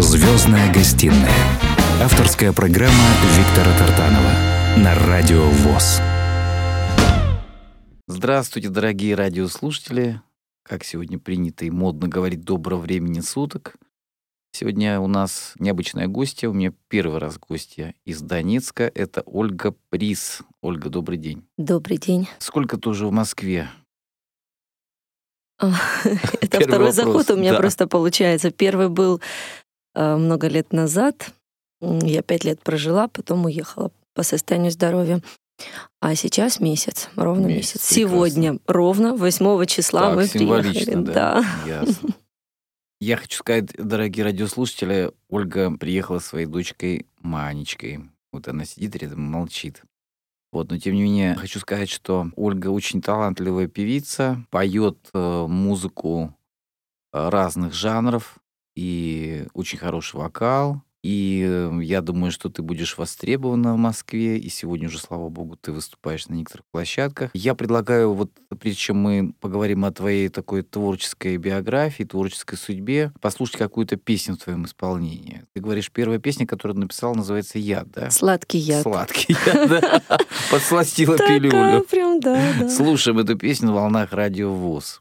[0.00, 1.28] Звездная гостиная.
[2.00, 2.94] Авторская программа
[3.36, 4.30] Виктора Тартанова
[4.76, 6.00] на Радио ВОЗ.
[8.06, 10.22] Здравствуйте, дорогие радиослушатели.
[10.62, 13.74] Как сегодня принято и модно говорить доброго времени суток.
[14.52, 16.48] Сегодня у нас необычная гостья.
[16.48, 18.84] У меня первый раз гостья из Донецка.
[18.94, 20.42] Это Ольга Прис.
[20.62, 21.44] Ольга, добрый день.
[21.56, 22.28] Добрый день.
[22.38, 23.68] Сколько ты уже в Москве?
[25.58, 28.52] Это второй заход у меня просто получается.
[28.52, 29.20] Первый был
[29.98, 31.32] много лет назад.
[31.80, 35.20] Я пять лет прожила, потом уехала по состоянию здоровья.
[36.00, 37.74] А сейчас месяц, ровно месяц.
[37.74, 37.82] месяц.
[37.82, 40.94] Сегодня, ровно 8 числа так, мы приехали.
[40.94, 41.12] Да.
[41.12, 41.44] да.
[41.66, 42.10] Ясно.
[43.00, 48.00] Я хочу сказать, дорогие радиослушатели, Ольга приехала своей дочкой Манечкой.
[48.32, 49.82] Вот она сидит рядом, молчит.
[50.50, 56.34] Вот, но тем не менее, хочу сказать, что Ольга очень талантливая певица, поет э, музыку
[57.12, 58.38] э, разных жанров
[58.78, 60.82] и очень хороший вокал.
[61.02, 65.56] И э, я думаю, что ты будешь востребована в Москве, и сегодня уже, слава богу,
[65.56, 67.30] ты выступаешь на некоторых площадках.
[67.34, 73.56] Я предлагаю, вот прежде чем мы поговорим о твоей такой творческой биографии, творческой судьбе, послушать
[73.56, 75.44] какую-то песню в твоем исполнении.
[75.54, 78.10] Ты говоришь, первая песня, которую ты написал, называется «Яд», да?
[78.10, 78.82] «Сладкий яд».
[78.82, 80.02] «Сладкий яд», да.
[80.50, 81.84] Подсластила пилюлю.
[81.84, 85.00] прям, да, Слушаем эту песню на волнах радио ВОЗ.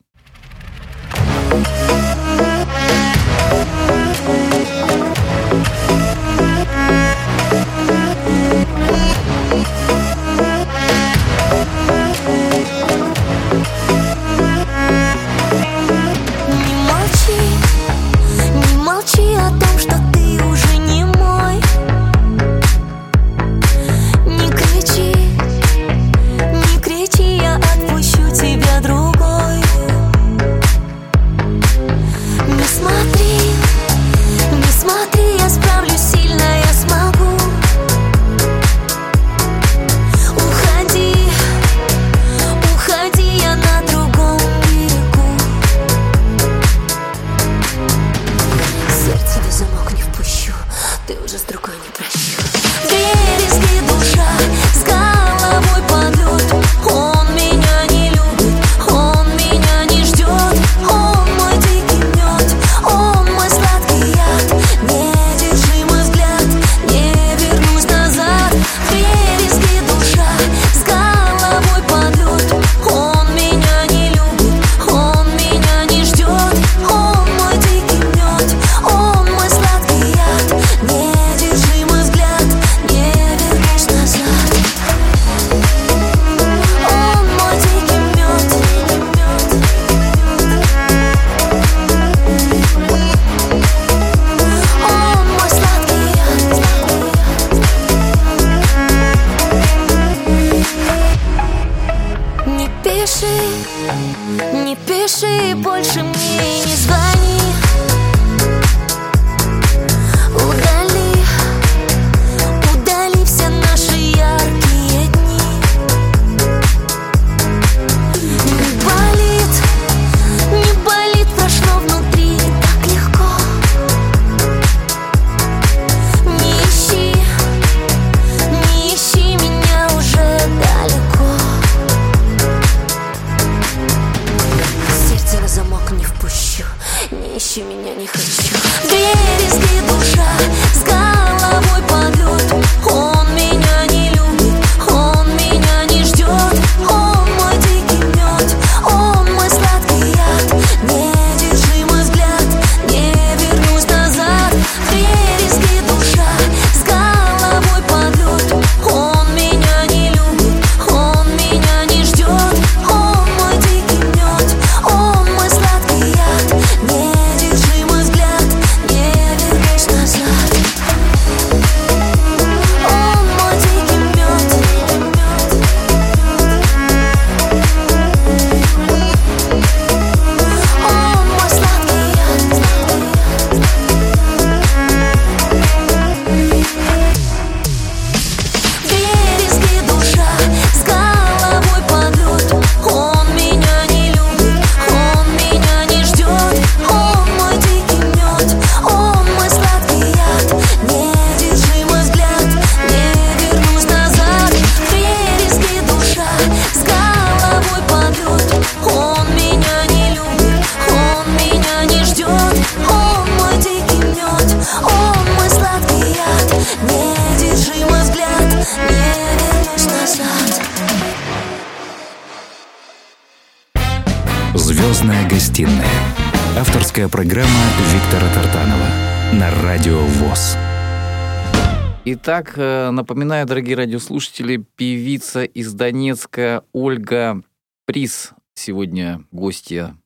[232.40, 237.42] Итак, э, напоминаю, дорогие радиослушатели, певица из Донецка Ольга
[237.88, 239.98] Приз сегодня гостья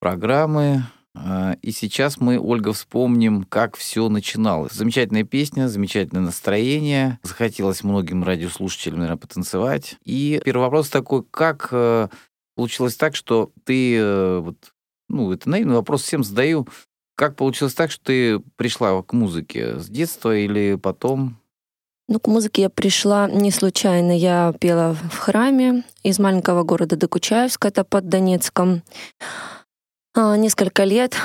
[0.00, 0.82] программы.
[1.14, 4.72] А, и сейчас мы, Ольга, вспомним, как все начиналось.
[4.72, 7.20] Замечательная песня, замечательное настроение.
[7.22, 9.98] Захотелось многим радиослушателям, наверное, потанцевать.
[10.02, 12.08] И первый вопрос такой, как э,
[12.56, 14.56] получилось так, что ты, э, вот,
[15.08, 16.66] ну, это наивный вопрос, всем задаю,
[17.16, 21.38] как получилось так, что ты пришла к музыке с детства или потом?
[22.08, 24.16] Ну, к музыке я пришла не случайно.
[24.16, 28.82] Я пела в храме из маленького города Докучаевска, это под Донецком.
[30.14, 31.16] А, несколько лет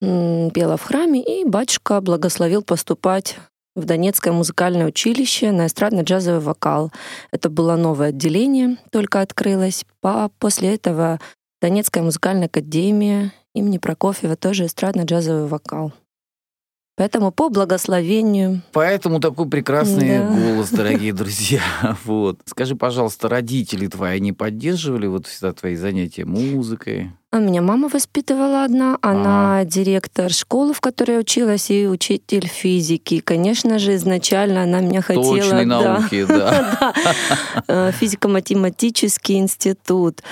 [0.00, 3.36] пела в храме, и батюшка благословил поступать
[3.74, 6.90] в Донецкое музыкальное училище на эстрадно-джазовый вокал.
[7.30, 9.84] Это было новое отделение, только открылось.
[10.38, 11.20] После этого
[11.60, 15.92] Донецкая музыкальная академия имени Прокофьева тоже эстрадно-джазовый вокал.
[16.96, 18.62] Поэтому по благословению.
[18.72, 20.30] Поэтому такой прекрасный да.
[20.30, 21.60] голос, дорогие друзья.
[22.04, 22.40] Вот.
[22.46, 27.12] Скажи, пожалуйста, родители твои, они поддерживали вот всегда твои занятия музыкой?
[27.36, 29.64] А меня мама воспитывала одна, она а.
[29.66, 33.20] директор школы, в которой я училась, и учитель физики.
[33.20, 35.36] Конечно же, изначально она меня хотела...
[35.36, 36.94] Точной науки, да.
[37.68, 40.22] Э, физико-математический институт.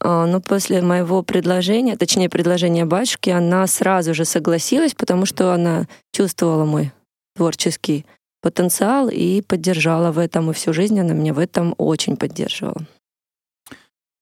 [0.00, 5.86] А, но после моего предложения, точнее, предложения батюшки, она сразу же согласилась, потому что она
[6.12, 6.92] чувствовала мой
[7.36, 8.04] творческий
[8.42, 12.82] потенциал и поддержала в этом, и всю жизнь она меня в этом очень поддерживала.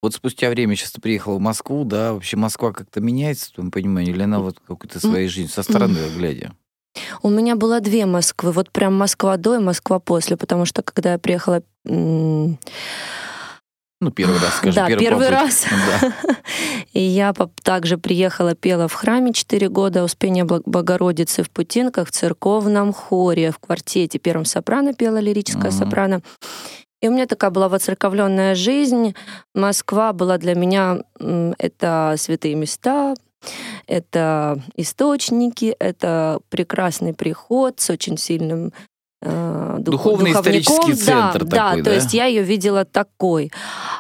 [0.00, 3.70] Вот спустя время сейчас ты приехала в Москву, да, вообще Москва как-то меняется, в твоем
[3.70, 6.52] понимании, или она вот какой-то своей жизнью со стороны глядя?
[7.22, 11.12] У меня было две Москвы, вот прям Москва до и Москва после, потому что когда
[11.12, 11.62] я приехала...
[14.00, 14.74] Ну, первый раз, скажем.
[14.86, 15.66] Да, первый, раз.
[16.00, 16.12] Да.
[16.92, 17.34] И я
[17.64, 23.58] также приехала, пела в храме 4 года, Успения Богородицы в Путинках, в церковном хоре, в
[23.58, 25.78] квартете первом сопрано пела, лирическая uh-huh.
[25.78, 26.22] сопрано.
[27.00, 29.14] И у меня такая была воцерковленная жизнь.
[29.54, 30.98] Москва была для меня
[31.58, 33.14] это святые места,
[33.86, 38.72] это источники, это прекрасный приход с очень сильным
[39.22, 43.52] э, духовный исторический центр да, такой, да, то есть я ее видела такой.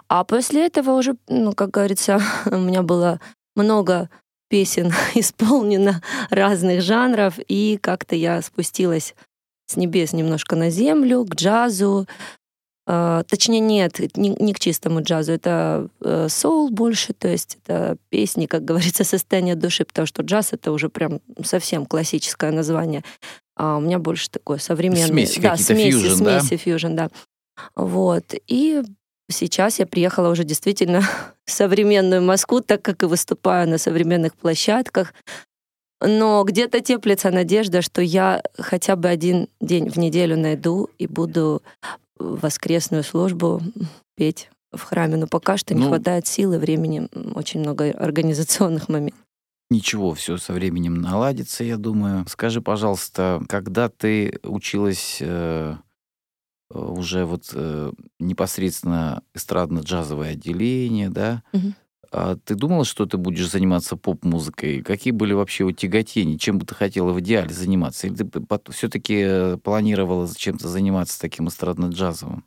[0.08, 3.20] А после этого уже, ну, как говорится, у меня было
[3.54, 4.10] много
[4.48, 9.14] песен исполнено разных жанров, и как-то я спустилась
[9.66, 12.06] с небес немножко на землю, к джазу,
[12.88, 18.46] точнее, нет, не, не к чистому джазу, это э, соул больше, то есть это песни,
[18.46, 23.04] как говорится, состояние души, потому что джаз это уже прям совсем классическое название.
[23.56, 25.06] А у меня больше такое современное.
[25.06, 26.56] Смеси да, смеси, фьюжн, смеси, да?
[26.56, 27.08] фьюжн, да.
[27.76, 28.34] Вот.
[28.46, 28.82] И
[29.30, 31.02] сейчас я приехала уже действительно
[31.44, 35.12] в современную Москву, так как и выступаю на современных площадках.
[36.00, 41.62] Но где-то теплится надежда, что я хотя бы один день в неделю найду и буду
[42.18, 43.62] воскресную службу
[44.16, 49.20] петь в храме, но пока что не ну, хватает силы, времени, очень много организационных моментов.
[49.70, 52.24] Ничего, все со временем наладится, я думаю.
[52.28, 55.76] Скажи, пожалуйста, когда ты училась э,
[56.70, 61.74] уже вот э, непосредственно эстрадно-джазовое отделение, да, угу.
[62.10, 64.82] А ты думала, что ты будешь заниматься поп-музыкой?
[64.82, 66.38] Какие были вообще у тяготения?
[66.38, 68.06] Чем бы ты хотела в идеале заниматься?
[68.06, 72.44] Или ты все-таки э, планировала чем-то заниматься таким эстрадно-джазовым?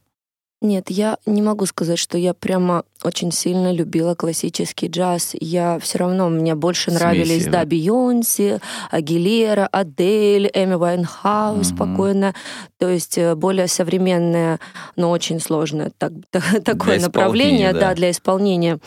[0.64, 5.32] Нет, я не могу сказать, что я прямо очень сильно любила классический джаз.
[5.40, 11.76] Я все равно, мне больше нравились, да, Бейонсе, Агилера, Адель, Эми Вайнхаус угу.
[11.76, 12.36] спокойно.
[12.78, 14.60] То есть э, более современное,
[14.96, 16.14] но очень сложное так,
[16.64, 17.80] такое направление, да.
[17.80, 18.80] да, для исполнения.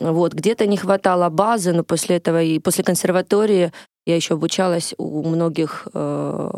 [0.00, 3.72] Вот, где-то не хватало базы, но после этого и после консерватории
[4.04, 6.50] я еще обучалась у многих э,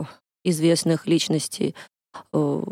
[0.45, 1.75] известных личностей
[2.33, 2.63] э,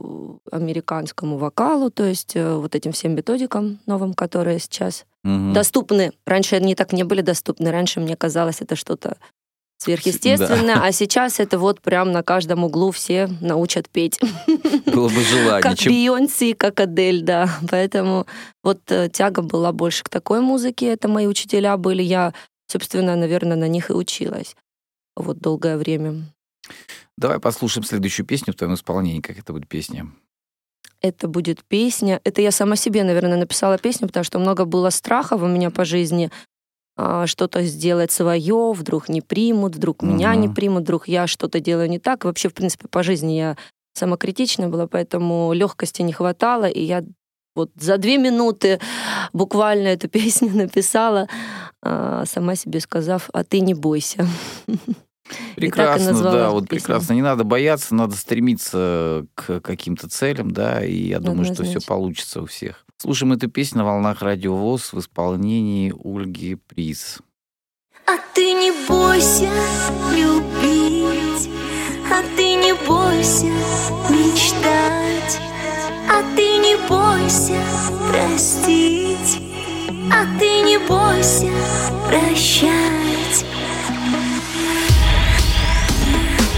[0.51, 5.53] американскому вокалу, то есть э, вот этим всем методикам новым, которые сейчас угу.
[5.53, 6.13] доступны.
[6.27, 7.71] Раньше они так не были доступны.
[7.71, 9.17] Раньше мне казалось, это что-то
[9.79, 10.85] сверхъестественное, да.
[10.85, 14.19] а сейчас это вот прям на каждом углу все научат петь.
[14.87, 15.63] Было бы желание.
[15.63, 15.93] Как чем...
[15.93, 17.49] Бейонсе, как Адель, да.
[17.71, 18.27] Поэтому
[18.63, 20.87] вот э, тяга была больше к такой музыке.
[20.87, 22.03] Это мои учителя были.
[22.03, 22.33] Я,
[22.67, 24.57] собственно, наверное, на них и училась
[25.17, 26.25] вот долгое время.
[27.17, 29.21] Давай послушаем следующую песню в твоем исполнении.
[29.21, 30.11] Как это будет песня?
[31.01, 32.21] Это будет песня.
[32.25, 35.85] Это я сама себе, наверное, написала песню, потому что много было страхов у меня по
[35.85, 36.31] жизни.
[36.97, 40.13] А, что-то сделать свое, вдруг не примут, вдруг угу.
[40.13, 42.25] меня не примут, вдруг я что-то делаю не так.
[42.25, 43.57] Вообще, в принципе, по жизни я
[43.95, 47.05] самокритичная была, поэтому легкости не хватало, и я
[47.55, 48.81] вот за две минуты
[49.33, 51.29] буквально эту песню написала.
[51.83, 54.27] а, сама себе сказав, а ты не бойся.
[55.57, 56.81] Прекрасно, да, вот песню.
[56.81, 57.13] прекрасно.
[57.15, 61.65] Не надо бояться, надо стремиться к каким-то целям, да, и я думаю, Однозначно.
[61.65, 62.86] что все получится у всех.
[62.99, 67.19] Слушаем эту песню на волнах Радио ВОЗ в исполнении Ольги Приз.
[68.07, 69.51] А ты не бойся
[70.15, 71.51] любить,
[72.11, 73.53] а ты не бойся
[74.09, 75.41] мечтать,
[76.09, 77.61] а ты не бойся
[78.11, 79.43] простить,
[80.11, 81.53] а ты не бойся
[82.09, 83.45] прощать.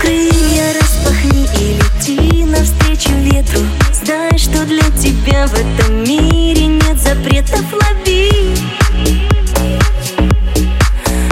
[0.00, 3.60] Крылья распахни и лети навстречу ветру.
[3.92, 7.64] Знай, что для тебя в этом мире нет запретов.
[7.72, 8.54] Лови.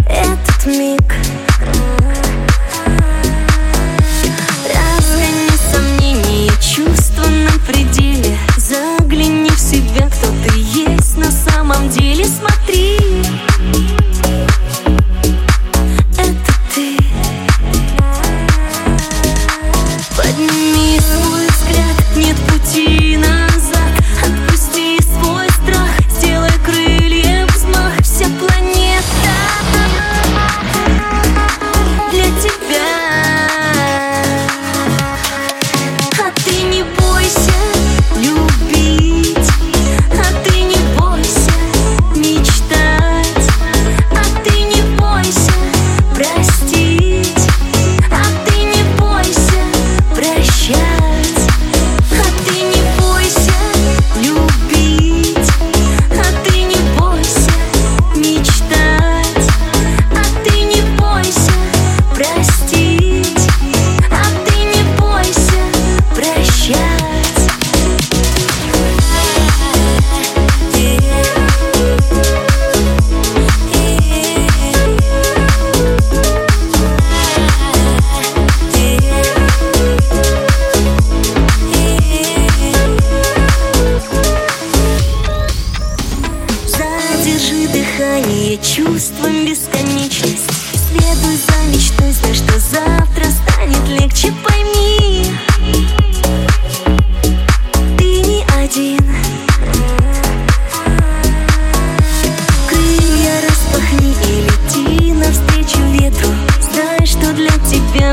[0.09, 1.15] Этот миг.
[4.75, 8.39] Разгони сомнения, чувства на пределе?
[8.57, 12.25] Загляни в себя, кто ты есть на самом деле.
[12.27, 12.97] Смотри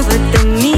[0.02, 0.73] программа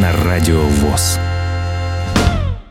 [0.00, 1.18] на Радио ВОЗ.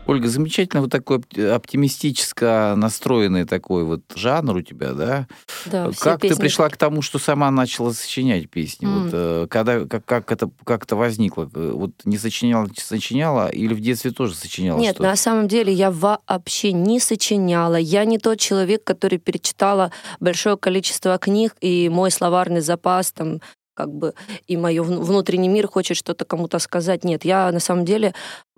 [0.05, 1.17] Ольга, замечательно вот такой
[1.53, 5.27] оптимистически настроенный такой вот жанр у тебя, да?
[5.65, 5.91] Да.
[5.99, 8.87] Как ты пришла к тому, что сама начала сочинять песни?
[8.87, 9.03] Mm.
[9.03, 11.49] Вот, э, когда, как, как это как это возникло?
[11.53, 14.79] Вот не сочиняла, сочиняла или в детстве тоже сочиняла?
[14.79, 15.09] Нет, что-то?
[15.09, 17.75] на самом деле я вообще не сочиняла.
[17.75, 19.91] Я не тот человек, который перечитала
[20.21, 23.41] большое количество книг, и мой словарный запас там
[23.77, 24.13] как бы
[24.47, 27.03] и мой внутренний мир хочет что-то кому-то сказать.
[27.03, 28.13] Нет, я на самом деле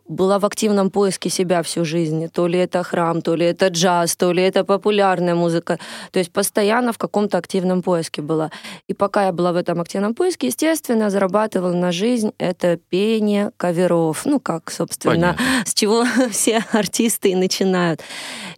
[0.09, 2.27] была в активном поиске себя всю жизнь.
[2.29, 5.77] То ли это храм, то ли это джаз, то ли это популярная музыка.
[6.11, 8.49] То есть постоянно в каком-то активном поиске была.
[8.87, 14.25] И пока я была в этом активном поиске, естественно, зарабатывала на жизнь это пение каверов.
[14.25, 15.45] Ну, как, собственно, Понятно.
[15.65, 18.01] с чего все артисты и начинают.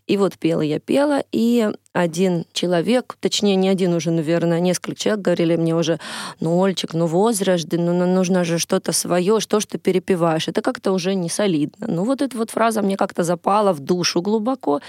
[0.07, 1.23] И вот пела я, пела.
[1.33, 5.99] И один человек, точнее, не один уже, наверное, несколько человек говорили мне уже,
[6.39, 10.47] ну, Ольчик, ну, возраст, ну, нужно же что-то свое, что ж ты перепеваешь.
[10.47, 11.87] Это как-то уже не солидно.
[11.87, 14.81] Ну, вот эта вот фраза мне как-то запала в душу глубоко.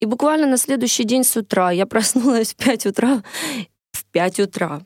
[0.00, 3.22] И буквально на следующий день с утра я проснулась в 5 утра
[4.16, 4.80] 5 утра.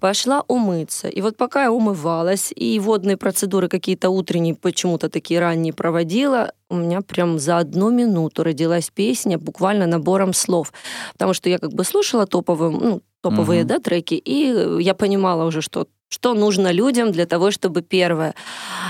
[0.00, 1.08] Пошла умыться.
[1.08, 6.76] И вот пока я умывалась, и водные процедуры какие-то утренние, почему-то такие ранние проводила, у
[6.76, 10.72] меня прям за одну минуту родилась песня буквально набором слов.
[11.12, 13.68] Потому что я как бы слушала топовые, ну, топовые, угу.
[13.68, 18.34] да, треки, и я понимала уже, что что нужно людям для того, чтобы первое,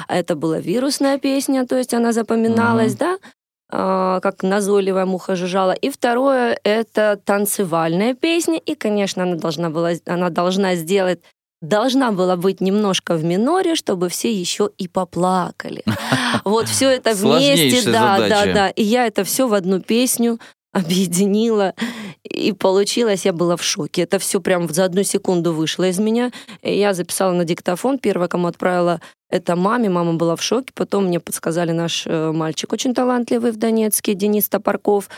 [0.08, 3.18] это была вирусная песня, то есть она запоминалась, mm да,
[3.70, 5.72] как назойливая муха жужжала.
[5.72, 8.58] И второе— это танцевальная песня.
[8.58, 11.20] И, конечно, она должна, была, она должна сделать
[11.62, 15.84] должна была быть немножко в миноре, чтобы все еще и поплакали.
[16.44, 18.68] Вот все это вместе, да, да, да.
[18.70, 20.38] И я это все в одну песню
[20.72, 21.74] объединила,
[22.22, 24.02] и получилось, я была в шоке.
[24.02, 26.30] Это все прям за одну секунду вышло из меня.
[26.62, 29.00] Я записала на диктофон, первое, кому отправила
[29.30, 30.72] это маме, мама была в шоке.
[30.74, 35.08] Потом мне подсказали наш э, мальчик очень талантливый в Донецке, Денис Топорков,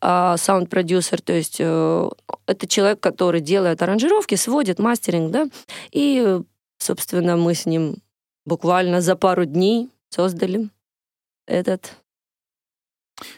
[0.00, 2.08] а, саунд-продюсер, то есть э,
[2.46, 5.48] это человек, который делает аранжировки, сводит мастеринг, да,
[5.90, 6.40] и,
[6.78, 7.96] собственно, мы с ним
[8.44, 10.68] буквально за пару дней создали
[11.48, 11.96] этот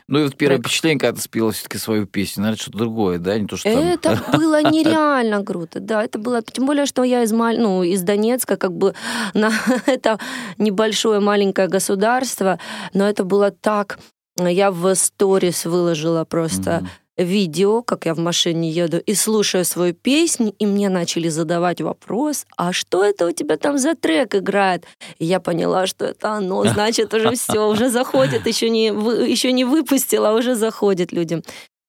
[0.09, 3.39] ну и вот первое впечатление, когда ты спела все-таки свою песню, наверное, что-то другое, да,
[3.39, 4.19] не то, что Это там...
[4.41, 7.61] было нереально круто, да, это было, тем более, что я из, Маль...
[7.61, 8.95] ну, из Донецка, как бы,
[9.35, 9.53] на...
[9.87, 10.19] это
[10.59, 12.59] небольшое маленькое государство,
[12.93, 13.99] но это было так,
[14.39, 16.71] я в сторис выложила просто...
[16.71, 21.81] Mm-hmm видео, как я в машине еду, и слушаю свою песню, и мне начали задавать
[21.81, 24.85] вопрос, а что это у тебя там за трек играет?
[25.19, 29.65] И я поняла, что это оно, значит, уже все, уже заходит, еще не, еще не
[29.65, 31.43] выпустила, а уже заходит людям.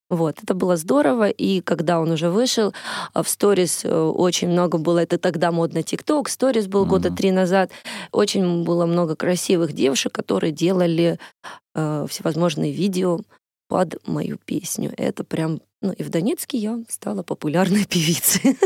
[0.09, 2.73] Вот, это было здорово, и когда он уже вышел,
[3.13, 6.89] а, в сторис э, очень много было, это тогда модно ТикТок, сторис был mm-hmm.
[6.89, 7.69] года три назад,
[8.11, 11.19] очень было много красивых девушек, которые делали
[11.75, 13.19] э, всевозможные видео,
[13.69, 14.91] под мою песню.
[14.97, 18.57] Это прям, ну и в Донецке я стала популярной певицей.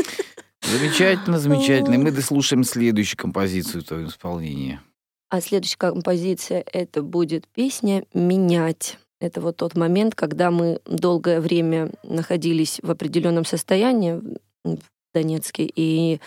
[0.62, 1.94] Замечательно, замечательно.
[1.94, 4.80] И мы дослушаем следующую композицию в твоем исполнении.
[5.28, 8.98] А следующая композиция это будет песня «Менять».
[9.20, 14.20] Это вот тот момент, когда мы долгое время находились в определенном состоянии
[14.64, 14.78] в
[15.14, 16.20] Донецке, и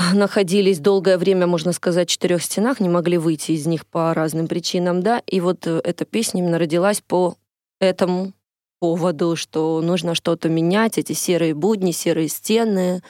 [0.14, 4.48] находились долгое время, можно сказать, в четырех стенах, не могли выйти из них по разным
[4.48, 7.36] причинам, да, и вот э, эта песня именно родилась по
[7.80, 8.32] этому
[8.78, 13.02] поводу, что нужно что-то менять, эти серые будни, серые стены,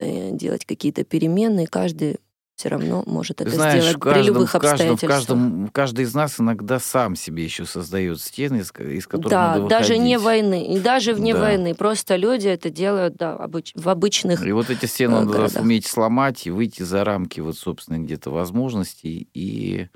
[0.00, 2.18] э, делать какие-то перемены, каждый
[2.56, 4.98] все равно может это Знаешь, сделать каждом, при любых обстоятельствах.
[4.98, 9.56] В каждом, каждый из нас иногда сам себе еще создает стены, из, из которых да,
[9.56, 10.02] надо даже выходить.
[10.02, 11.40] не войны, и даже вне да.
[11.40, 11.74] войны.
[11.74, 15.62] Просто люди это делают да, обыч, в обычных И вот эти стены надо городах.
[15.62, 19.88] уметь сломать и выйти за рамки вот, собственно, где-то возможностей и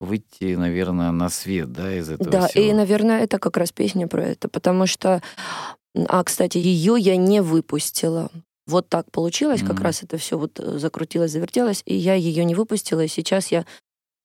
[0.00, 2.64] выйти, наверное, на свет, да, из этого Да, всего.
[2.64, 5.22] и, наверное, это как раз песня про это, потому что
[6.08, 8.30] а, кстати, ее я не выпустила.
[8.72, 9.66] Вот так получилось, mm-hmm.
[9.66, 13.48] как раз это все вот э, закрутилось, завертелось, и я ее не выпустила, и сейчас
[13.48, 13.66] я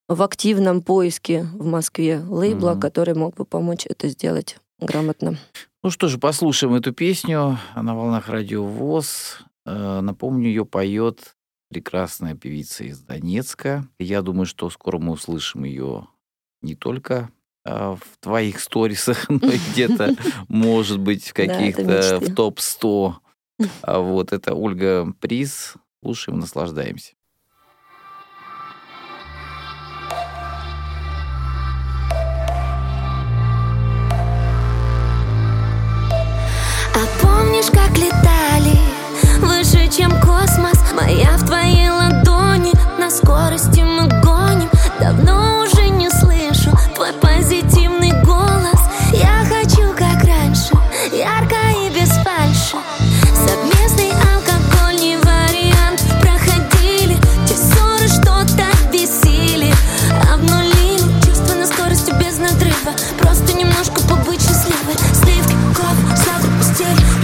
[0.08, 2.80] в активном поиске в Москве лейбла, mm-hmm.
[2.80, 5.38] который мог бы помочь это сделать грамотно.
[5.84, 9.40] Ну что же, послушаем эту песню на волнах радио ВОЗ.
[9.66, 11.36] Э, напомню, ее поет
[11.70, 13.86] прекрасная певица из Донецка.
[14.00, 16.08] Я думаю, что скоро мы услышим ее
[16.62, 17.30] не только
[17.66, 20.16] а, в твоих сторисах, но и где-то,
[20.48, 23.16] может быть, в каких-то в топ-100
[23.82, 25.76] а вот это Ольга Приз.
[26.02, 27.13] Слушаем, наслаждаемся.
[36.93, 38.78] А помнишь, как летали
[39.39, 40.78] выше, чем космос?
[40.96, 43.82] Моя в твоей ладони на скорости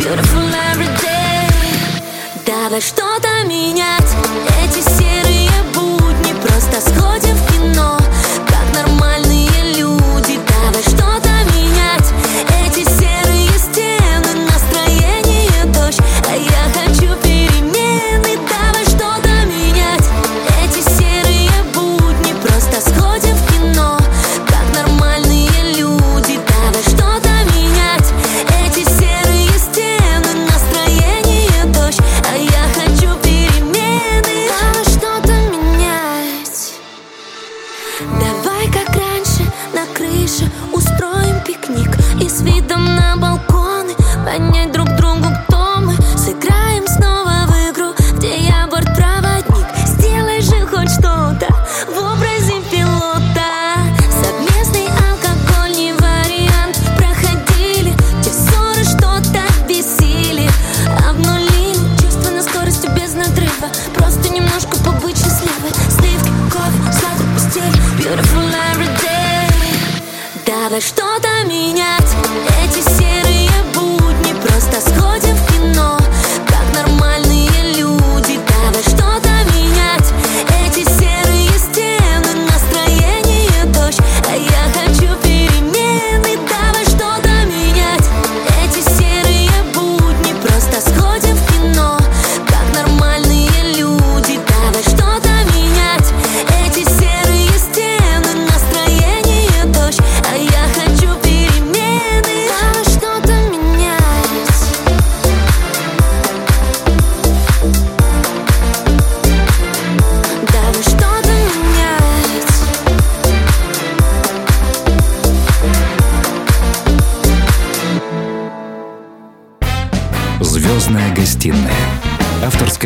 [0.04, 1.48] Beautiful every day
[2.46, 4.03] Давай что-то менять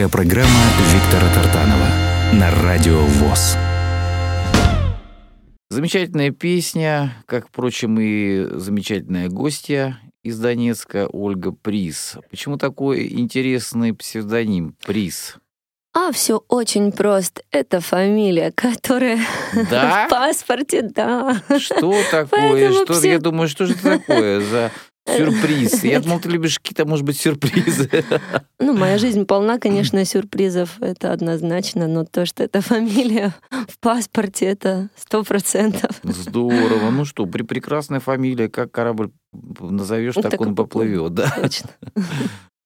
[0.07, 1.87] Авторская программа Виктора Тартанова
[2.33, 3.57] на радио ВОЗ.
[5.69, 12.17] Замечательная песня, как, впрочем, и замечательная гостья из Донецка Ольга Приз.
[12.29, 15.35] Почему такой интересный псевдоним Приз?
[15.93, 17.41] А, все очень просто.
[17.51, 19.19] Это фамилия, которая
[19.69, 20.05] да?
[20.07, 21.41] в паспорте, да.
[21.59, 22.71] Что такое?
[22.71, 23.13] что, все...
[23.13, 24.71] Я думаю, что же это такое за
[25.07, 25.83] Сюрприз.
[25.83, 27.89] Я думал, ты любишь какие-то, может быть, сюрпризы.
[28.59, 34.47] Ну, моя жизнь полна, конечно, сюрпризов, это однозначно, но то, что это фамилия в паспорте,
[34.47, 35.91] это сто процентов.
[36.03, 36.89] Здорово.
[36.89, 39.11] Ну что, при прекрасная фамилия, как корабль
[39.59, 41.29] назовешь, так, так он поплывет, да?
[41.39, 41.69] Точно.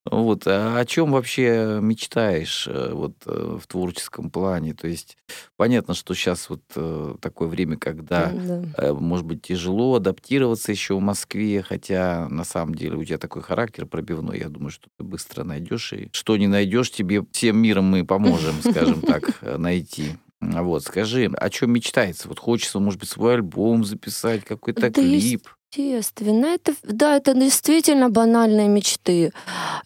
[0.09, 4.73] Вот, а о чем вообще мечтаешь э, вот э, в творческом плане?
[4.73, 5.15] То есть
[5.57, 8.93] понятно, что сейчас вот э, такое время, когда, да.
[8.95, 13.85] может быть, тяжело адаптироваться еще в Москве, хотя на самом деле у тебя такой характер
[13.85, 18.03] пробивной, я думаю, что ты быстро найдешь и что не найдешь, тебе всем миром мы
[18.03, 20.13] поможем, скажем так, найти.
[20.41, 22.27] Вот, скажи, о чем мечтается?
[22.27, 25.47] Вот хочется, может быть, свой альбом записать, какой-то да клип.
[25.73, 29.31] Естественно, это, да, это действительно банальные мечты.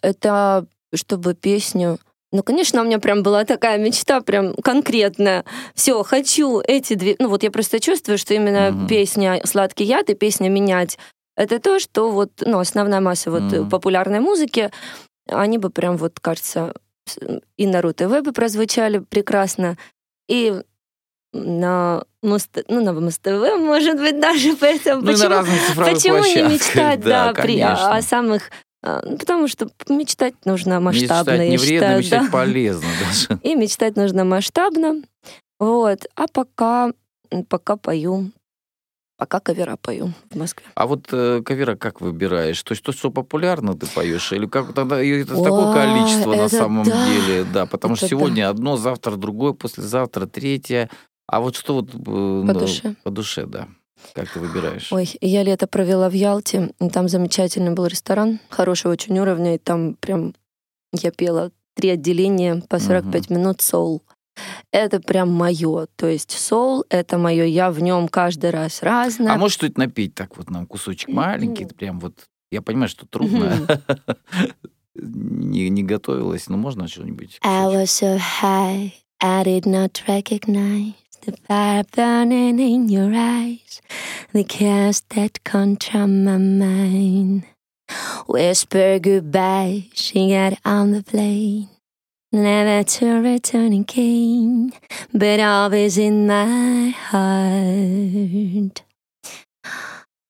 [0.02, 1.98] Это чтобы песню
[2.32, 5.44] ну, конечно, у меня прям была такая мечта, прям конкретная.
[5.74, 7.14] Все, хочу эти две.
[7.18, 8.88] Ну, вот я просто чувствую, что именно mm-hmm.
[8.88, 10.98] песня Сладкий яд и песня Менять
[11.36, 13.68] это то, что вот, ну, основная масса вот mm-hmm.
[13.68, 14.70] популярной музыки,
[15.28, 16.74] они бы прям вот, кажется,
[17.56, 19.76] и на РУ-ТВ бы прозвучали прекрасно,
[20.28, 20.54] и
[21.36, 25.02] на Муз, ну, на Муз-ТВ, может быть, даже поэтому.
[25.02, 28.50] Ну, почему, на почему не мечтать, да, да при, о, о самых
[28.82, 31.32] а, ну, Потому что мечтать нужно масштабно.
[31.32, 32.30] Мечтать не вредно, считаю, мечтать да.
[32.30, 33.40] полезно даже.
[33.42, 35.02] И мечтать нужно масштабно.
[35.58, 36.06] Вот.
[36.14, 36.92] А пока,
[37.48, 38.30] пока пою
[39.16, 40.66] пока кавера пою в Москве.
[40.74, 42.62] А вот э, кавера как выбираешь?
[42.62, 44.32] То есть то, что популярно ты поешь?
[44.32, 47.06] Или как тогда это О, такое количество на самом да.
[47.06, 47.44] деле?
[47.44, 48.50] Да, потому это что сегодня да.
[48.50, 50.90] одно, завтра другое, послезавтра третье.
[51.26, 51.90] А вот что вот...
[51.94, 52.94] Э, по душе.
[53.02, 53.68] По душе, да.
[54.14, 54.92] Как ты выбираешь?
[54.92, 56.70] Ой, я лето провела в Ялте.
[56.92, 59.56] Там замечательный был ресторан, хороший очень уровня.
[59.56, 60.34] И там прям
[60.92, 63.34] я пела три отделения по 45 угу.
[63.34, 64.02] минут соул.
[64.70, 65.86] Это прям мое.
[65.96, 67.44] То есть соул— это мое.
[67.44, 69.32] Я в нем каждый раз разное.
[69.32, 71.64] А можешь что-то напеть так вот нам кусочек маленький?
[71.66, 72.26] Прям вот...
[72.52, 73.66] Я понимаю, что трудно.
[74.94, 77.38] не, не готовилась, но можно что-нибудь?
[77.42, 80.94] I was so high, I did not recognize
[81.26, 83.82] the fire burning in your eyes,
[84.32, 87.44] the chaos that control my mind.
[88.28, 91.68] Whisper goodbye, she got on the plane.
[92.30, 94.72] Never to return again,
[95.12, 98.82] but always in my heart.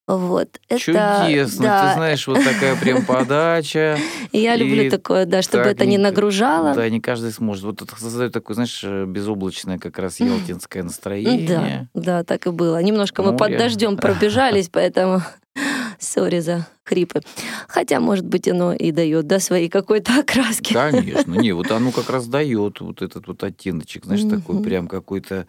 [0.06, 0.60] Вот.
[0.68, 1.64] Это, Чудесно.
[1.64, 1.88] Да.
[1.88, 3.98] Ты знаешь, вот такая прям подача.
[4.32, 6.74] Я люблю такое, да, чтобы это не нагружало.
[6.74, 7.64] Да, не каждый сможет.
[7.64, 11.88] Вот это создает такое, знаешь, безоблачное как раз елтинское настроение.
[11.94, 12.80] Да, да, так и было.
[12.82, 15.22] Немножко мы под дождем пробежались, поэтому
[15.98, 17.20] сори за хрипы.
[17.66, 20.72] Хотя, может быть, оно и дает, да, свои какой-то окраски.
[20.72, 21.32] Конечно.
[21.32, 25.46] Не, вот оно как раз дает вот этот вот оттеночек, знаешь, такой прям какой-то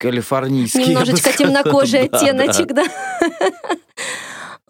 [0.00, 0.86] калифорнийский.
[0.86, 2.84] Немножечко темнокожий оттеночек, да.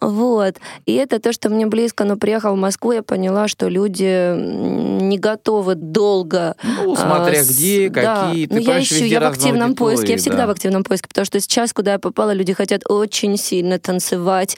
[0.01, 0.55] Вот.
[0.87, 5.19] И это то, что мне близко, но приехал в Москву, я поняла, что люди не
[5.19, 6.55] готовы долго.
[6.63, 8.25] Ну, смотря а, где, да.
[8.25, 8.47] какие.
[8.47, 10.47] Ты но я ищу, я в активном поиске, я всегда да.
[10.47, 14.57] в активном поиске, потому что сейчас, куда я попала, люди хотят очень сильно танцевать.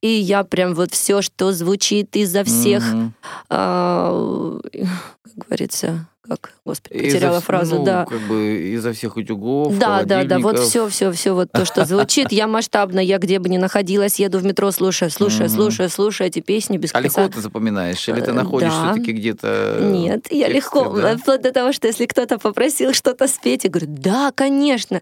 [0.00, 3.10] И я прям вот все, что звучит изо всех, mm-hmm.
[3.50, 8.04] а, как говорится, как, господи, потеряла из фразу, ну, да.
[8.04, 11.84] как бы изо всех утюгов, Да, да, да, вот все, все, все, вот то, что
[11.86, 12.30] звучит.
[12.30, 16.38] Я масштабно, я где бы ни находилась, еду в метро, слушаю, слушаю, слушаю, слушаю эти
[16.38, 18.08] песни без А легко ты запоминаешь?
[18.08, 19.78] Или ты э, находишь все-таки где-то...
[19.82, 24.30] Нет, я легко, вплоть до того, что если кто-то попросил что-то спеть, я говорю, да,
[24.32, 25.00] конечно.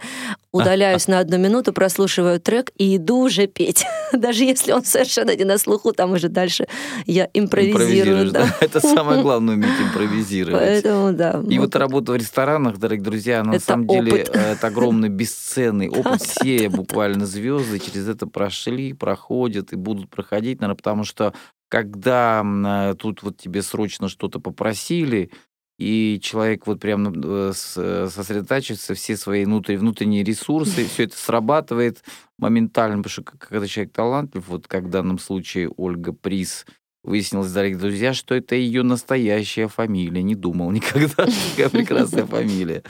[0.53, 3.85] Удаляюсь на одну минуту, прослушиваю трек и иду уже петь.
[4.13, 6.67] Даже если он совершенно не на слуху, там уже дальше
[7.07, 8.33] я импровизирую.
[8.61, 10.61] Это самое главное, уметь импровизировать.
[10.61, 11.43] Поэтому да.
[11.49, 15.89] И вот работа в ресторанах, дорогие друзья, она на самом деле э, это огромный бесценный
[15.91, 16.23] опыт.
[16.23, 21.35] Все буквально звезды через это прошли, проходят и будут проходить, наверное, потому что
[21.69, 25.31] когда э, тут вот тебе срочно что-то попросили,
[25.79, 32.03] и человек вот прям э, сосредотачивается, все свои внутренние ресурсы, все это срабатывает
[32.39, 36.67] моментально, потому что когда человек талантлив, вот как в данном случае Ольга Приз–
[37.03, 40.23] Выяснилось, дорогие друзья, что это ее настоящая фамилия.
[40.23, 42.83] Не думал никогда, какая прекрасная фамилия.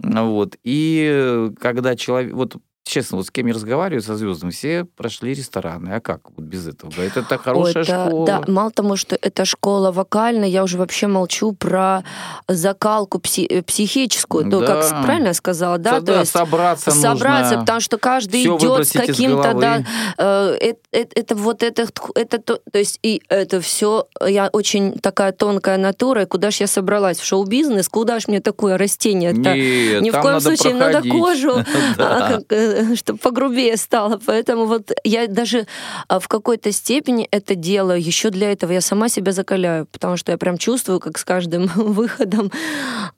[0.00, 0.56] Вот.
[0.64, 2.32] И когда человек...
[2.32, 5.94] Вот честно, вот с кем я разговариваю со звездами, все прошли рестораны.
[5.94, 6.92] А как вот без этого?
[7.00, 8.26] Это, это хорошая Ой, это, школа.
[8.26, 12.02] Да, мало того, что это школа вокальная, я уже вообще молчу про
[12.48, 14.46] закалку пси- э, психическую.
[14.46, 14.60] Да.
[14.60, 16.00] То, как правильно я сказала, да?
[16.00, 17.60] То да, есть собраться Собраться, нужно.
[17.60, 19.84] потому что каждый идет с каким-то, да,
[20.18, 24.98] э, это, это, это вот это, это то, то есть и это все, я очень
[24.98, 27.18] такая тонкая натура, и куда ж я собралась?
[27.18, 27.88] В шоу-бизнес?
[27.88, 29.54] Куда ж мне такое растение-то?
[29.54, 31.52] Нет, Ни в коем случае надо кожу
[32.92, 34.20] а, чтобы погрубее стало.
[34.24, 35.66] Поэтому вот я даже
[36.08, 38.00] а, в какой-то степени это делаю.
[38.00, 41.66] Еще для этого я сама себя закаляю, потому что я прям чувствую, как с каждым
[41.74, 42.50] выходом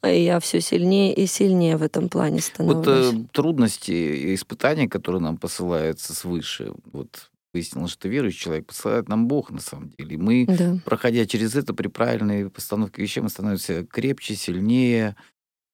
[0.03, 2.87] я все сильнее и сильнее в этом плане становлюсь.
[2.87, 9.09] Вот э, трудности и испытания, которые нам посылаются свыше, вот выяснилось, что верующий человек посылает
[9.09, 10.15] нам Бог на самом деле.
[10.15, 10.77] И мы, да.
[10.85, 15.17] проходя через это при правильной постановке вещей, мы становимся крепче, сильнее,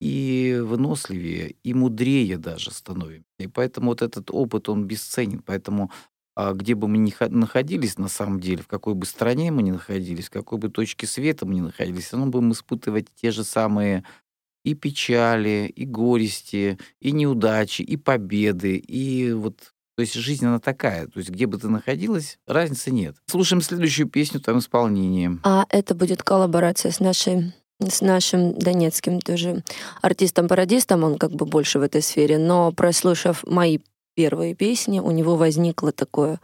[0.00, 3.24] и выносливее, и мудрее даже становимся.
[3.38, 5.42] И поэтому вот этот опыт, он бесценен.
[5.44, 5.90] Поэтому
[6.36, 9.72] а где бы мы ни находились на самом деле, в какой бы стране мы ни
[9.72, 13.44] находились, в какой бы точке света мы ни находились, все равно будем испытывать те же
[13.44, 14.04] самые
[14.64, 21.08] и печали, и горести, и неудачи, и победы, и вот то есть жизнь она такая.
[21.08, 23.16] То есть где бы ты находилась, разницы нет.
[23.26, 25.38] Слушаем следующую песню там исполнение.
[25.42, 27.52] А это будет коллаборация с нашей
[27.88, 29.62] с нашим донецким тоже
[30.02, 33.78] артистом-пародистом, он как бы больше в этой сфере, но прослушав мои
[34.14, 36.40] первые песни, у него возникло такое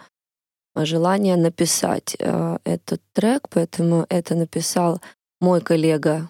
[0.75, 5.01] желание написать э, этот трек, поэтому это написал
[5.41, 6.29] мой коллега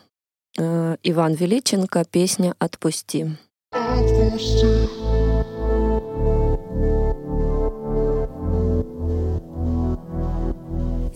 [0.58, 3.36] э, Иван Величенко, песня «Отпусти».
[3.72, 4.66] Отпусти.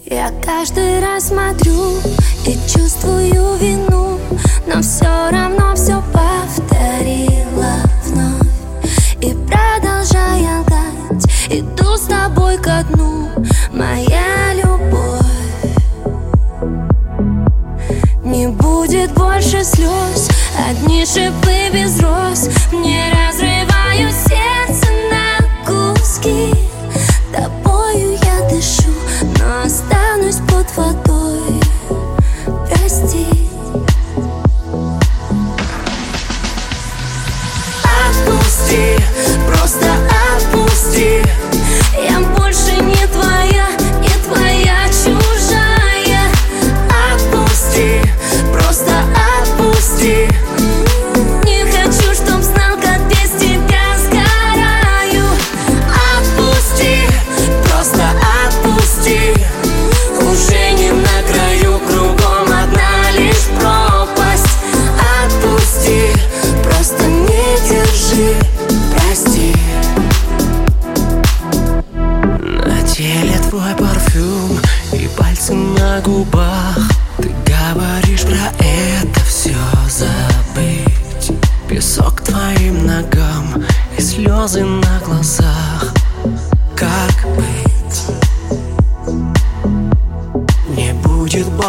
[0.07, 2.00] Я каждый раз смотрю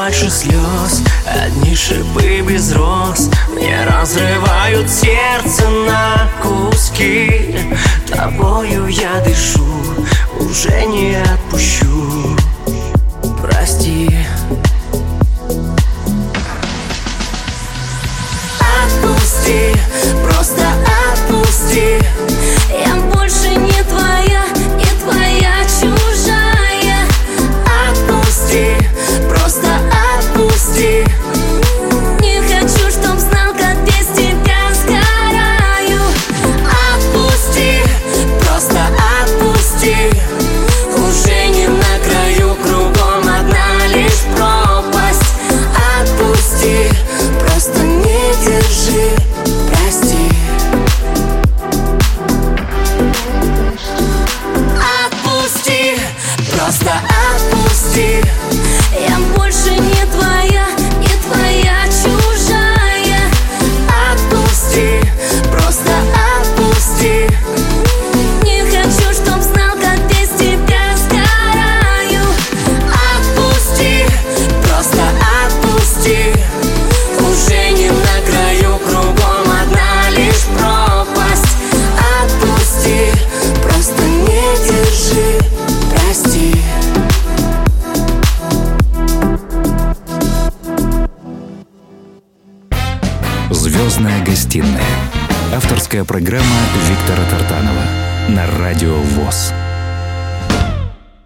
[0.04, 3.30] больше слез, одни шипы без роз.
[3.54, 7.56] Мне разрывают сердце на куски.
[8.08, 9.68] Тобою я дышу,
[10.40, 12.21] уже не отпущу
[95.91, 96.56] Авторская программа
[96.89, 97.84] Виктора Тартанова
[98.30, 99.51] на Радио ВОЗ.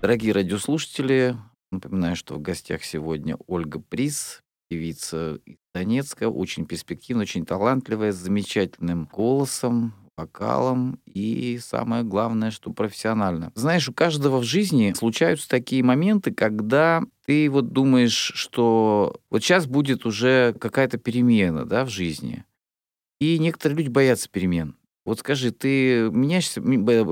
[0.02, 1.38] Дорогие радиослушатели,
[1.72, 8.16] напоминаю, что в гостях сегодня Ольга Приз, певица из Донецка, очень перспективная, очень талантливая, с
[8.16, 13.52] замечательным голосом, вокалом и самое главное, что профессионально.
[13.54, 19.68] Знаешь, у каждого в жизни случаются такие моменты, когда ты вот думаешь, что вот сейчас
[19.68, 22.46] будет уже какая-то перемена да, в жизни.
[23.20, 24.76] И некоторые люди боятся перемен.
[25.06, 26.62] Вот скажи, ты меняешься,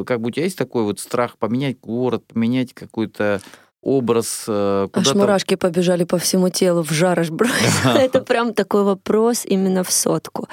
[0.03, 3.39] как бы у тебя есть такой вот страх поменять город, поменять какой-то
[3.81, 5.11] образ э, куда-то...
[5.11, 7.29] Аж мурашки побежали по всему телу, в жар аж
[7.85, 10.47] Это прям такой вопрос именно в сотку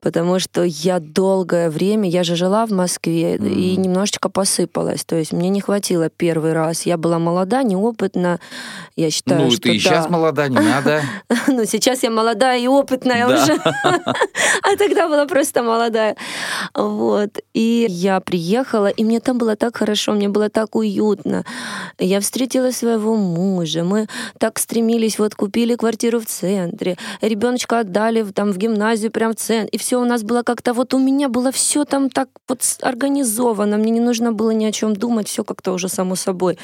[0.00, 3.48] потому что я долгое время, я же жила в Москве mm.
[3.48, 6.82] и немножечко посыпалась, то есть мне не хватило первый раз.
[6.82, 8.40] Я была молода, неопытна,
[8.96, 9.78] я считаю, ну, что ты да.
[9.78, 11.02] сейчас молода, не надо.
[11.46, 16.16] Ну, сейчас я молодая и опытная уже, а тогда была просто молодая.
[16.74, 17.38] Вот.
[17.54, 21.44] И я приехала, и мне там было так хорошо, мне было так уютно.
[21.98, 24.06] Я встретила своего мужа, мы
[24.38, 29.68] так стремились, вот купили квартиру в центре, ребеночка отдали там в гимназию прям в центр,
[29.72, 32.62] и все все у нас было как-то вот у меня было все там так вот
[32.80, 36.58] организовано, мне не нужно было ни о чем думать, все как-то уже само собой.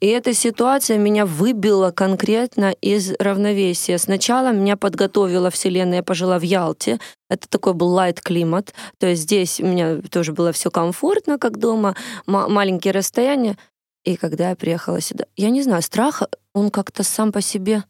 [0.00, 3.98] И эта ситуация меня выбила конкретно из равновесия.
[3.98, 9.24] Сначала меня подготовила Вселенная, я пожила в Ялте, это такой был light климат, то есть
[9.24, 13.58] здесь у меня тоже было все комфортно, как дома, маленькие расстояния.
[14.06, 16.22] И когда я приехала сюда, я не знаю, страх,
[16.54, 17.84] он как-то сам по себе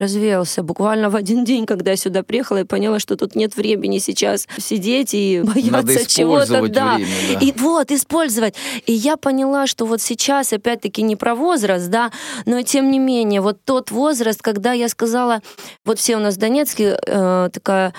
[0.00, 3.98] развеялся буквально в один день, когда я сюда приехала и поняла, что тут нет времени
[3.98, 6.66] сейчас сидеть и бояться чего-то.
[6.68, 6.96] Да.
[6.96, 7.38] Время, да.
[7.40, 8.54] И вот, использовать.
[8.86, 12.10] И я поняла, что вот сейчас, опять-таки, не про возраст, да,
[12.46, 15.42] но тем не менее, вот тот возраст, когда я сказала,
[15.84, 17.94] вот все у нас в Донецке э, такая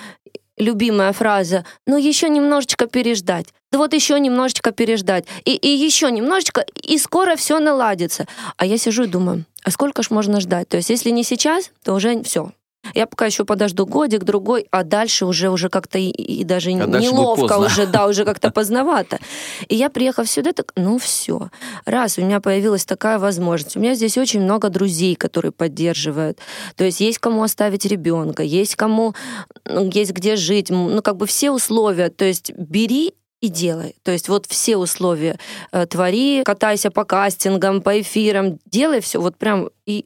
[0.62, 3.48] любимая фраза, ну еще немножечко переждать.
[3.72, 5.26] Да вот еще немножечко переждать.
[5.46, 8.28] И, и еще немножечко, и скоро все наладится.
[8.58, 10.70] А я сижу и думаю, а сколько ж можно ждать?
[10.70, 12.52] То есть если не сейчас, то уже все,
[12.94, 16.74] я пока еще подожду годик, другой, а дальше уже уже как-то и, и даже а
[16.74, 19.20] неловко уже, да, уже как-то поздновато.
[19.68, 21.50] И я, приехав сюда, так, ну все.
[21.86, 23.78] Раз, у меня появилась такая возможность.
[23.78, 26.40] У меня здесь очень много друзей, которые поддерживают.
[26.76, 29.14] То есть есть кому оставить ребенка, есть кому,
[29.66, 32.10] ну, есть где жить, ну как бы все условия.
[32.10, 33.96] То есть бери и делай.
[34.04, 35.38] То есть вот все условия
[35.72, 40.06] э, твори, катайся по кастингам, по эфирам, делай все вот прям и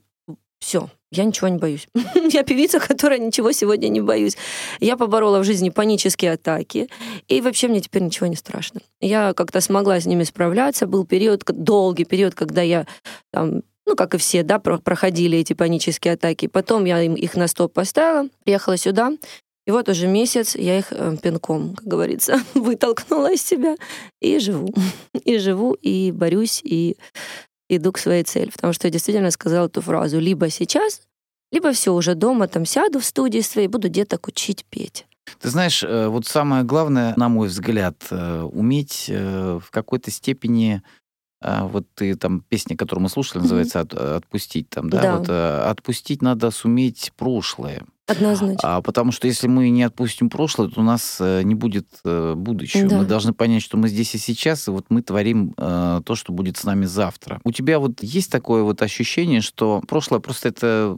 [0.60, 0.90] все.
[1.16, 1.88] Я ничего не боюсь.
[2.32, 4.38] я певица, которая ничего сегодня не боюсь.
[4.80, 6.90] Я поборола в жизни панические атаки,
[7.28, 8.82] и вообще мне теперь ничего не страшно.
[9.02, 10.88] Я как-то смогла с ними справляться.
[10.88, 12.86] Был период, долгий период, когда я
[13.32, 16.48] там ну, как и все, да, проходили эти панические атаки.
[16.48, 19.12] Потом я им их на стоп поставила, приехала сюда,
[19.66, 23.76] и вот уже месяц я их э, пинком, как говорится, вытолкнула из себя
[24.22, 24.74] и живу.
[25.24, 26.98] И живу, и борюсь, и
[27.68, 28.52] иду к своей цели.
[28.52, 31.02] Потому что я действительно сказала эту фразу «либо сейчас,
[31.56, 35.06] либо все уже дома, там сяду в студии своей, буду деток учить петь».
[35.42, 40.82] Ты знаешь, э, вот самое главное, на мой взгляд, э, уметь э, в какой-то степени
[41.42, 45.18] вот ты там песня, которую мы слушали, называется "Отпустить" там, да, да.
[45.18, 47.86] вот отпустить надо суметь прошлое.
[48.08, 48.78] Однозначно.
[48.78, 52.90] А, потому что если мы не отпустим прошлое, то у нас не будет э, будущего.
[52.90, 52.98] Да.
[52.98, 56.34] Мы должны понять, что мы здесь и сейчас, и вот мы творим э, то, что
[56.34, 57.40] будет с нами завтра.
[57.44, 60.98] У тебя вот есть такое вот ощущение, что прошлое просто это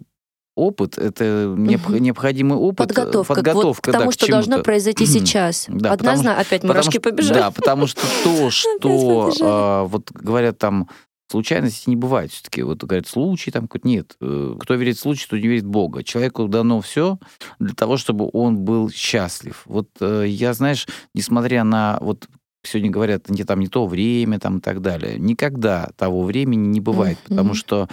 [0.58, 1.97] опыт, это необ, угу.
[1.97, 2.89] необходимый опыт.
[2.89, 5.66] Подготовка, подготовка вот к тому, да, что к должно произойти сейчас.
[5.70, 7.39] да, Однозначно, опять мурашки потому, побежали.
[7.39, 10.89] Да, потому что то, что, а, вот говорят там,
[11.30, 12.64] случайности не бывает все-таки.
[12.64, 13.88] Вот говорят, случай там какой-то.
[13.88, 14.16] Нет.
[14.22, 16.03] Э, кто верит в случай, тот не верит в Бога.
[16.03, 17.20] Человеку дано все
[17.60, 19.62] для того, чтобы он был счастлив.
[19.66, 22.28] Вот э, я, знаешь, несмотря на вот
[22.64, 26.82] сегодня говорят, не там не то время там и так далее, никогда того времени не
[26.82, 27.30] бывает, mm-hmm.
[27.30, 27.88] потому что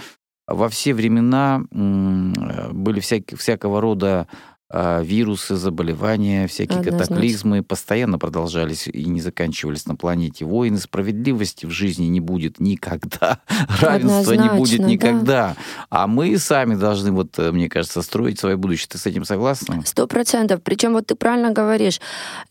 [0.47, 4.27] во все времена э, были всякие, всякого рода
[4.71, 7.07] вирусы, заболевания, всякие Однозначно.
[7.07, 10.45] катаклизмы постоянно продолжались и не заканчивались на планете.
[10.45, 13.39] Войны, справедливости в жизни не будет никогда,
[13.81, 15.25] равенства не будет никогда.
[15.25, 15.55] Да.
[15.89, 18.87] А мы сами должны, вот, э, мне кажется, строить свое будущее.
[18.89, 19.81] Ты с этим согласна?
[19.85, 20.61] Сто процентов.
[20.63, 21.99] Причем вот ты правильно говоришь,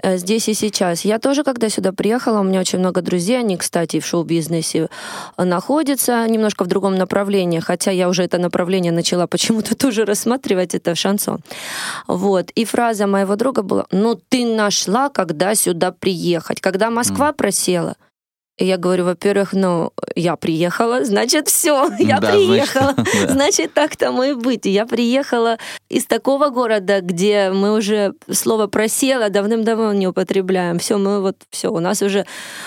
[0.02, 1.04] э, здесь и сейчас.
[1.04, 4.88] Я тоже, когда сюда приехала, у меня очень много друзей, они, кстати, в шоу-бизнесе
[5.36, 10.94] находятся немножко в другом направлении, хотя я уже это направление начала почему-то тоже рассматривать, это
[10.94, 11.40] шансон.
[12.06, 12.50] Вот.
[12.50, 16.60] И фраза моего друга была, ну ты нашла, когда сюда приехать.
[16.60, 17.34] Когда Москва mm.
[17.34, 17.96] просела,
[18.58, 22.94] я говорю, во-первых, ну, я приехала, значит, все, я да, приехала.
[22.94, 23.32] Значит, да.
[23.32, 24.64] значит, так тому и быть.
[24.66, 30.78] Я приехала из такого города, где мы уже слово просела давным-давно не употребляем.
[30.78, 32.26] Все, мы вот все, у нас уже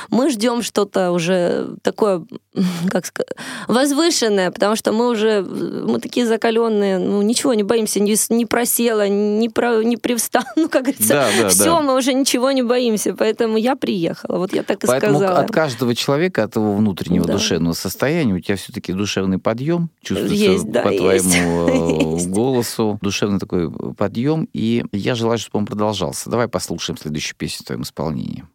[0.09, 2.25] мы ждем что-то уже такое,
[2.91, 3.31] как сказать,
[3.69, 9.07] возвышенное, потому что мы уже мы такие закаленные, ну ничего не боимся, не, не просела,
[9.07, 11.81] не про, не привстала, ну как говорится, да, да, все, да.
[11.81, 14.37] мы уже ничего не боимся, поэтому я приехала.
[14.37, 15.39] Вот я так и поэтому сказала.
[15.39, 17.33] От каждого каждого человека, от его внутреннего да.
[17.33, 22.29] душевного состояния, у тебя все-таки душевный подъем, чувствуется есть, да, по твоему есть.
[22.29, 26.29] голосу, душевный такой подъем, и я желаю, чтобы он продолжался.
[26.29, 28.45] Давай послушаем следующую песню в твоем исполнении.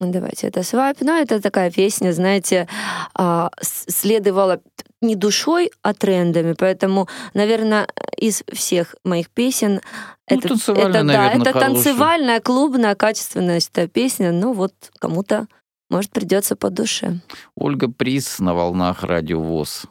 [0.00, 0.96] Давайте, это свайп.
[1.02, 2.66] Ну, это такая песня, знаете,
[3.14, 4.62] а, следовала
[5.02, 6.54] не душой, а трендами.
[6.58, 7.86] Поэтому, наверное,
[8.16, 9.82] из всех моих песен
[10.30, 13.60] ну, это, это, наверное, да, это танцевальная, клубная, качественная
[13.92, 14.32] песня.
[14.32, 15.48] Ну, вот кому-то
[15.90, 17.20] может, придется по душе.
[17.54, 19.86] Ольга Приз на волнах Радио ВОЗ.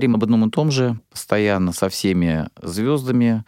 [0.00, 3.44] Говорим об одном и том же постоянно со всеми звездами,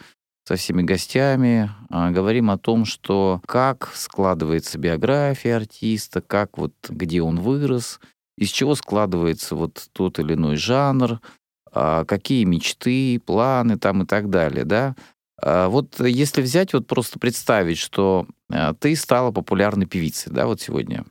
[0.47, 1.71] со всеми гостями.
[1.89, 8.01] А, говорим о том, что как складывается биография артиста, как вот где он вырос,
[8.37, 11.21] из чего складывается вот тот или иной жанр,
[11.73, 14.95] а, какие мечты, планы там и так далее, да.
[15.41, 18.27] А, Вот если взять, вот просто представить, что
[18.79, 21.07] ты стала популярной певицей, да, вот сегодня,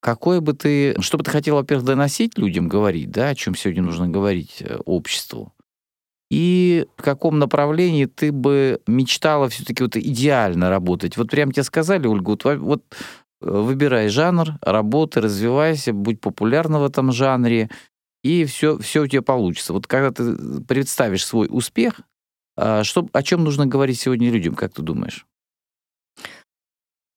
[0.00, 3.82] какой бы ты, что бы ты хотел, во-первых, доносить людям, говорить, да, о чем сегодня
[3.82, 5.52] нужно говорить э, обществу,
[6.30, 11.16] и в каком направлении ты бы мечтала все-таки вот идеально работать?
[11.16, 12.84] Вот прям тебе сказали, Ольга, вот, во- вот
[13.42, 17.68] э, выбирай жанр, работай, развивайся, будь популярна в этом жанре,
[18.22, 19.72] и все, все у тебя получится.
[19.72, 22.00] Вот когда ты представишь свой успех,
[22.56, 25.26] А что, о чем нужно говорить сегодня людям, как ты думаешь?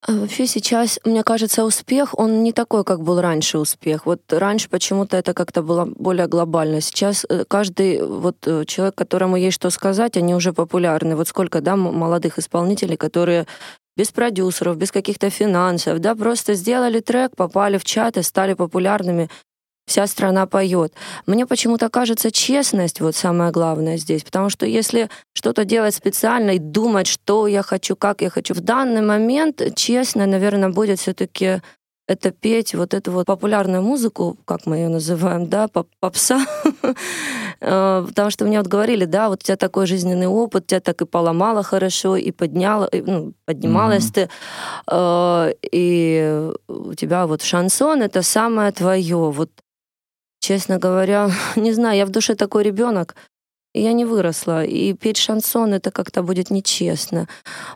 [0.05, 4.05] А вообще сейчас, мне кажется, успех, он не такой, как был раньше успех.
[4.05, 6.81] Вот раньше почему-то это как-то было более глобально.
[6.81, 11.15] Сейчас э, каждый вот э, человек, которому есть что сказать, они уже популярны.
[11.15, 13.47] Вот сколько, да, молодых исполнителей, которые
[13.95, 19.29] без продюсеров, без каких-то финансов, да, просто сделали трек, попали в чат и стали популярными
[19.85, 20.93] вся страна поет.
[21.25, 26.59] Мне почему-то кажется честность вот самое главное здесь, потому что если что-то делать специально и
[26.59, 31.61] думать, что я хочу, как я хочу, в данный момент честно, наверное, будет все-таки
[32.07, 36.45] это петь вот эту вот популярную музыку, как мы ее называем, да, поп попса,
[37.61, 41.01] э, потому что мне вот говорили, да, вот у тебя такой жизненный опыт, тебя так
[41.01, 44.29] и поломало хорошо, и подняла, ну, поднималась ты,
[44.91, 49.49] э, и у тебя вот шансон— это самое твое, вот
[50.43, 53.15] Честно говоря, не знаю, я в душе такой ребенок,
[53.73, 54.65] и я не выросла.
[54.65, 57.29] И петь шансон это как-то будет нечестно.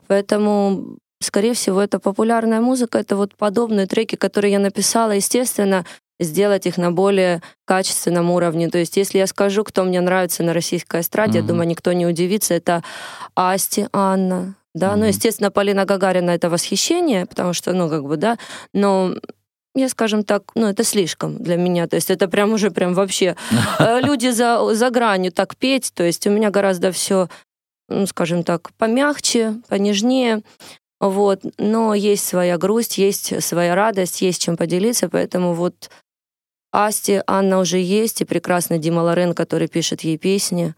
[0.08, 5.86] Поэтому, скорее всего, это популярная музыка, это вот подобные треки, которые я написала, естественно,
[6.20, 8.70] сделать их на более качественном уровне.
[8.70, 11.42] То есть, если я скажу, кто мне нравится на российской эстраде, mm-hmm.
[11.44, 12.54] я думаю, никто не удивится.
[12.54, 12.84] Это
[13.34, 14.96] Асти, Анна, да, mm-hmm.
[14.98, 18.38] ну, естественно, Полина Гагарина это восхищение, потому что, ну, как бы, да,
[18.74, 19.14] но
[19.76, 21.88] я, скажем так, ну, это слишком для меня.
[21.88, 23.36] То есть это прям уже прям вообще
[23.80, 25.92] э, люди за, за гранью так петь.
[25.94, 27.30] То есть у меня гораздо все,
[27.88, 30.42] ну, скажем так, помягче, понежнее.
[31.00, 31.42] Вот.
[31.58, 35.10] Но есть своя грусть, есть своя радость, есть чем поделиться.
[35.10, 35.90] Поэтому вот
[36.72, 40.74] Асти, Анна уже есть, и прекрасный Дима Лорен, который пишет ей песни.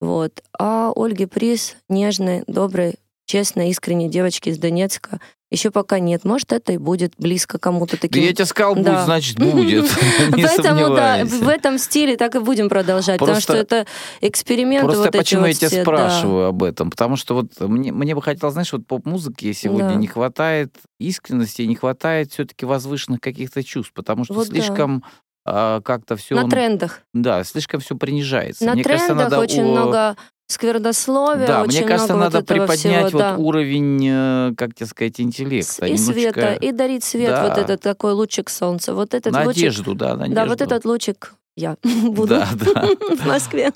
[0.00, 0.42] Вот.
[0.58, 5.20] А Ольге приз нежной, доброй, честной, искренней девочки из Донецка—
[5.54, 6.24] еще пока нет.
[6.24, 8.22] Может, это и будет близко кому-то таким.
[8.22, 9.04] Да я тебе сказал, будет, да.
[9.04, 9.86] значит, будет.
[10.30, 13.86] Поэтому, да, в этом стиле так и будем продолжать, потому что это
[14.20, 14.86] эксперимент.
[14.86, 16.90] Просто почему я тебя спрашиваю об этом?
[16.90, 21.74] Потому что вот мне, мне бы хотелось, знаешь, вот поп-музыки сегодня не хватает искренности, не
[21.74, 25.04] хватает все-таки возвышенных каких-то чувств, потому что слишком
[25.44, 26.34] а, как-то все...
[26.34, 27.02] На трендах.
[27.12, 28.64] Да, слишком все принижается.
[28.64, 30.16] На трендах очень много
[30.46, 31.46] сквернословие.
[31.46, 33.36] Да, мне кажется, надо вот приподнять всего, вот да.
[33.36, 35.86] уровень, э, как тебе сказать, интеллекта.
[35.86, 36.32] И немножечко...
[36.32, 37.48] света, и дарить свет, да.
[37.48, 38.94] вот этот такой лучик солнца.
[38.94, 40.34] Вот этот надежду, лучик, да, надежду.
[40.34, 42.88] Да, вот этот лучик я буду да, да.
[43.16, 43.72] в Москве.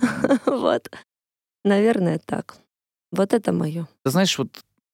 [0.46, 0.90] вот.
[1.64, 2.56] Наверное, так.
[3.10, 3.86] Вот это мое.
[4.04, 4.48] Ты знаешь, вот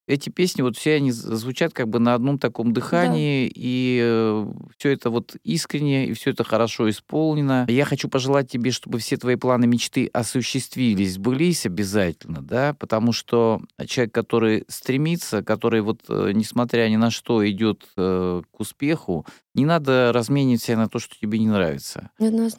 [0.07, 3.53] эти песни, вот все они звучат как бы на одном таком дыхании, да.
[3.55, 4.47] и э,
[4.77, 7.67] все это вот искренне, и все это хорошо исполнено.
[7.69, 13.63] Я хочу пожелать тебе, чтобы все твои планы, мечты осуществились, сбылись обязательно, да, потому что
[13.87, 19.65] человек, который стремится, который вот, э, несмотря ни на что, идет э, к успеху, не
[19.65, 22.11] надо разменивать себя на то, что тебе не нравится.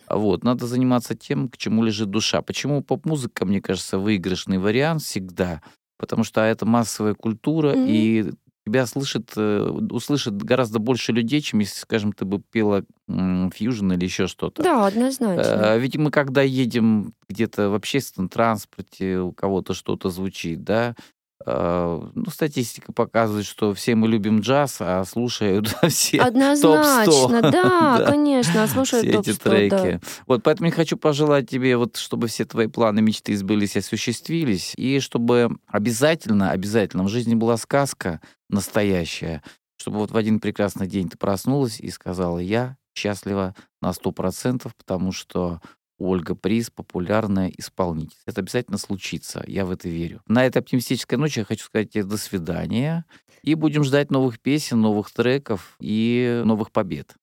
[0.09, 2.41] Вот, надо заниматься тем, к чему лежит душа.
[2.41, 5.61] Почему поп-музыка, мне кажется, выигрышный вариант всегда?
[5.97, 7.87] Потому что это массовая культура, mm-hmm.
[7.87, 8.31] и
[8.65, 14.05] тебя слышит, э, услышит гораздо больше людей, чем если, скажем, ты бы пела фьюжн или
[14.05, 14.63] еще что-то.
[14.63, 15.73] Да, однозначно.
[15.73, 21.14] А, ведь мы, когда едем где-то в общественном транспорте, у кого-то что-то звучит, да, а,
[21.45, 27.05] ну, статистика показывает, что все мы любим джаз, а слушают все Однозначно,
[27.41, 27.51] топ-100.
[27.51, 29.69] да, конечно, слушают все эти треки.
[29.69, 29.99] Да.
[30.27, 34.99] Вот, поэтому я хочу пожелать тебе, вот, чтобы все твои планы, мечты сбылись, осуществились, и
[34.99, 39.43] чтобы обязательно, обязательно в жизни была сказка настоящая,
[39.77, 44.75] чтобы вот в один прекрасный день ты проснулась и сказала, я счастлива на сто процентов,
[44.75, 45.59] потому что
[45.97, 48.17] Ольга Приз популярная исполнитель.
[48.25, 50.21] Это обязательно случится, я в это верю.
[50.27, 53.05] На этой оптимистической ночи я хочу сказать тебе до свидания.
[53.43, 57.13] И будем ждать новых песен, новых треков и новых побед.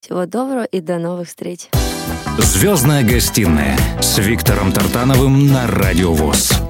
[0.00, 1.68] Всего доброго и до новых встреч.
[2.38, 6.69] Звездная гостиная с Виктором Тартановым на Радио ВОЗ.